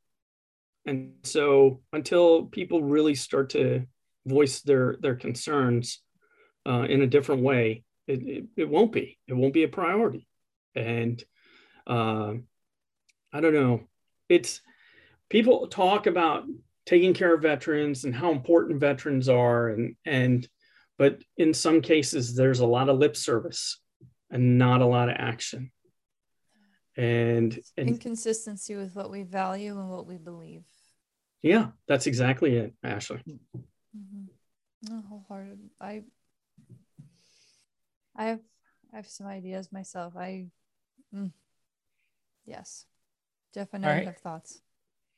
[0.87, 3.85] And so until people really start to
[4.25, 6.01] voice their their concerns
[6.67, 9.19] uh, in a different way, it, it, it, won't be.
[9.29, 10.27] It won't be a priority.
[10.75, 11.23] And
[11.87, 12.33] uh,
[13.31, 13.83] I don't know.
[14.31, 14.63] It's
[15.29, 16.45] people talk about
[16.87, 20.49] taking care of veterans and how important veterans are, and and
[20.97, 23.79] but in some cases there's a lot of lip service
[24.31, 25.71] and not a lot of action.
[26.97, 30.65] And, and inconsistency with what we value and what we believe.
[31.43, 33.23] Yeah, that's exactly it, Ashley.
[33.27, 34.25] Mm-hmm.
[34.89, 35.59] No, wholehearted.
[35.81, 36.03] I,
[38.17, 38.41] I have,
[38.93, 40.17] I have some ideas myself.
[40.17, 40.47] I,
[41.15, 41.33] mm,
[42.47, 42.87] yes,
[43.55, 44.07] Jeff and I right.
[44.07, 44.61] have thoughts.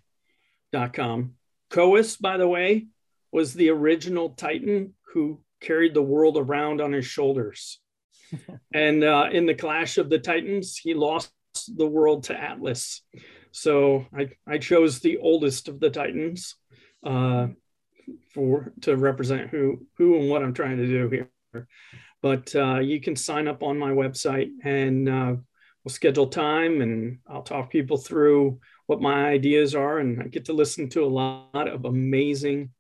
[0.72, 1.34] dot com.
[1.74, 2.86] Coeus, by the way,
[3.32, 7.80] was the original Titan who carried the world around on his shoulders.
[8.74, 11.32] and uh, in the clash of the Titans, he lost
[11.76, 13.02] the world to Atlas.
[13.52, 16.56] So I, I chose the oldest of the Titans
[17.04, 17.48] uh,
[18.34, 21.68] for to represent who who and what I'm trying to do here.
[22.22, 25.36] But uh, you can sign up on my website and uh,
[25.84, 30.00] we'll schedule time and I'll talk people through what my ideas are.
[30.00, 32.72] And I get to listen to a lot of amazing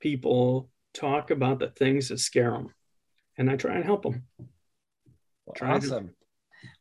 [0.00, 2.74] people talk about the things that scare them.
[3.38, 4.24] And I try and help them.
[5.46, 6.08] Well, awesome.
[6.08, 6.14] To-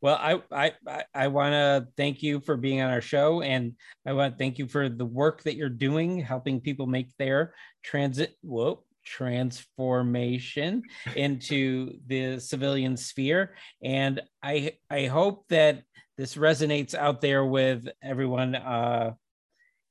[0.02, 3.74] well, I I I, I want to thank you for being on our show, and
[4.06, 7.56] I want to thank you for the work that you're doing, helping people make their
[7.84, 8.36] transit.
[8.42, 10.84] Whoa, transformation
[11.16, 13.56] into the civilian sphere.
[13.84, 15.84] And i i hope that
[16.18, 19.14] this resonates out there with everyone uh,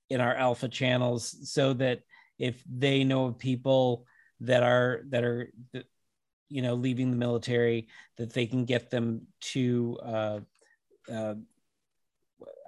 [0.09, 2.01] in our alpha channels so that
[2.39, 4.07] if they know of people
[4.41, 5.53] that are that are
[6.49, 10.41] you know leaving the military that they can get them to uh,
[11.13, 11.35] uh,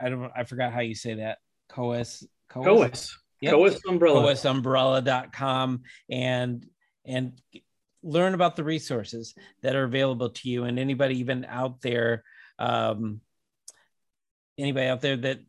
[0.01, 1.38] I don't I forgot how you say that.
[1.70, 2.24] Coeus?
[2.51, 3.55] Coeus, yep.
[3.55, 6.66] coeus umbrella coeusumbrella.com and
[7.05, 7.40] and
[8.03, 12.24] learn about the resources that are available to you and anybody even out there
[12.59, 13.20] um,
[14.59, 15.40] anybody out there that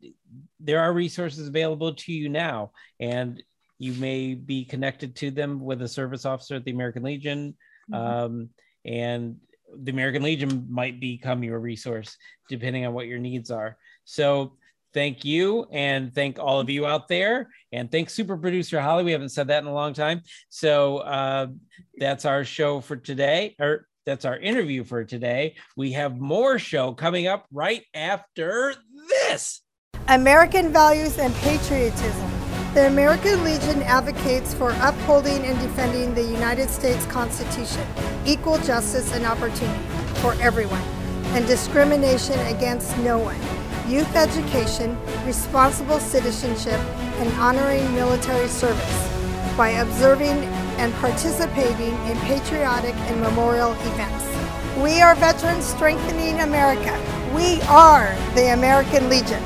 [0.60, 3.42] there are resources available to you now and
[3.78, 7.54] you may be connected to them with a service officer at the american legion
[7.92, 7.94] mm-hmm.
[7.94, 8.48] um,
[8.84, 9.36] and
[9.82, 12.16] the american legion might become your resource
[12.48, 14.56] depending on what your needs are so
[14.94, 17.50] thank you and thank all of you out there.
[17.72, 19.04] And thanks super producer holly.
[19.04, 20.22] We haven't said that in a long time.
[20.48, 21.48] So uh,
[21.98, 25.56] that's our show for today or that's our interview for today.
[25.76, 28.74] We have more show coming up right after
[29.08, 29.62] this.
[30.08, 32.30] American values and patriotism.
[32.74, 37.86] The american legion advocates for upholding and defending the united states constitution
[38.26, 39.80] equal justice and opportunity
[40.16, 40.82] for everyone
[41.34, 43.38] and discrimination against no one
[43.88, 46.80] youth education, responsible citizenship,
[47.18, 50.44] and honoring military service by observing
[50.78, 54.24] and participating in patriotic and memorial events.
[54.82, 56.92] We are Veterans Strengthening America.
[57.34, 59.42] We are the American Legion.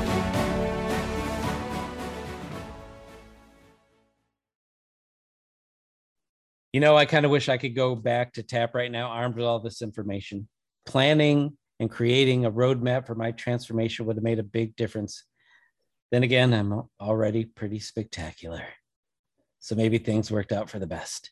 [6.73, 9.35] You know, I kind of wish I could go back to TAP right now, armed
[9.35, 10.47] with all this information.
[10.85, 15.23] Planning, and creating a roadmap for my transformation would have made a big difference.
[16.11, 18.63] Then again, I'm already pretty spectacular.
[19.59, 21.31] So maybe things worked out for the best.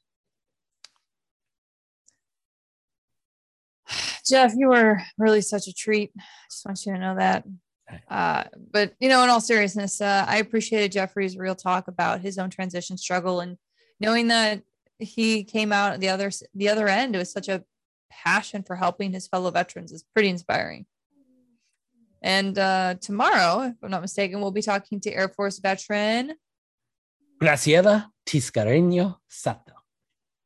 [4.25, 6.11] Jeff, you were really such a treat.
[6.17, 7.43] I just want you to know that.
[8.09, 12.37] Uh, but you know, in all seriousness, uh, I appreciated Jeffrey's real talk about his
[12.37, 13.57] own transition struggle and
[13.99, 14.61] knowing that
[14.99, 17.15] he came out the other the other end.
[17.15, 17.63] It was such a
[18.09, 20.85] passion for helping his fellow veterans is pretty inspiring.
[22.21, 26.33] And uh, tomorrow, if I'm not mistaken, we'll be talking to Air Force veteran
[27.41, 29.73] Graciela Tiscareño Sato,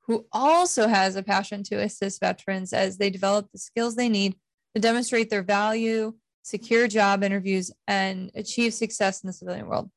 [0.07, 4.35] who also has a passion to assist veterans as they develop the skills they need
[4.75, 9.89] to demonstrate their value, secure job interviews, and achieve success in the civilian world.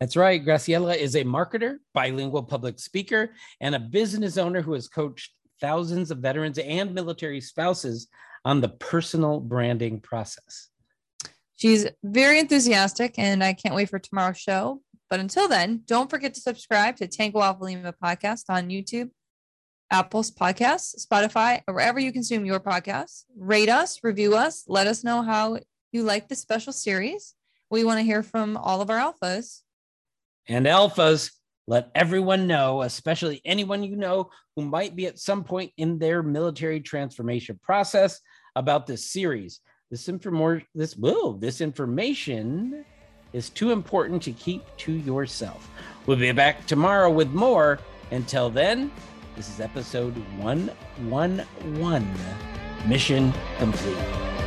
[0.00, 0.44] That's right.
[0.44, 6.10] Graciela is a marketer, bilingual public speaker, and a business owner who has coached thousands
[6.10, 8.08] of veterans and military spouses
[8.44, 10.68] on the personal branding process.
[11.56, 14.80] She's very enthusiastic, and I can't wait for tomorrow's show.
[15.10, 19.10] But until then, don't forget to subscribe to Tango Alpha Lima podcast on YouTube,
[19.90, 23.24] Apple's Podcasts, Spotify, or wherever you consume your podcasts.
[23.36, 25.58] Rate us, review us, let us know how
[25.92, 27.34] you like the special series.
[27.70, 29.62] We want to hear from all of our alphas.
[30.46, 31.32] And alphas,
[31.68, 36.22] let everyone know, especially anyone you know who might be at some point in their
[36.22, 38.20] military transformation process,
[38.56, 39.60] about this series.
[39.90, 42.84] This information, this will, this information
[43.32, 45.70] is too important to keep to yourself.
[46.06, 47.78] We'll be back tomorrow with more.
[48.10, 48.90] Until then,
[49.36, 52.08] this is episode 111.
[52.86, 54.37] Mission complete.